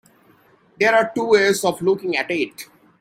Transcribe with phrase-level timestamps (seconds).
[0.79, 2.65] There are two ways of looking at it.